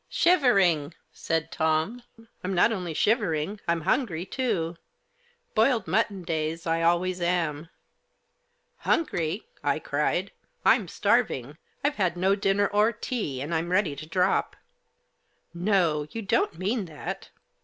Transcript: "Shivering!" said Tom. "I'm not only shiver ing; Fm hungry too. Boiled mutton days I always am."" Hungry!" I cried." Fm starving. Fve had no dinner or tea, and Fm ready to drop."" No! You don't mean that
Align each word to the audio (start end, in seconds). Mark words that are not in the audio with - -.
"Shivering!" 0.09 0.95
said 1.11 1.51
Tom. 1.51 2.01
"I'm 2.43 2.55
not 2.55 2.71
only 2.71 2.95
shiver 2.95 3.35
ing; 3.35 3.59
Fm 3.69 3.83
hungry 3.83 4.25
too. 4.25 4.75
Boiled 5.53 5.85
mutton 5.87 6.23
days 6.23 6.65
I 6.65 6.81
always 6.81 7.21
am."" 7.21 7.69
Hungry!" 8.89 9.45
I 9.73 9.77
cried." 9.77 10.31
Fm 10.65 10.89
starving. 10.89 11.59
Fve 11.85 11.93
had 11.97 12.17
no 12.17 12.33
dinner 12.33 12.65
or 12.65 12.91
tea, 12.91 13.41
and 13.41 13.53
Fm 13.53 13.69
ready 13.69 13.95
to 13.95 14.07
drop."" 14.07 14.55
No! 15.69 16.07
You 16.09 16.23
don't 16.23 16.57
mean 16.57 16.85
that 16.85 17.29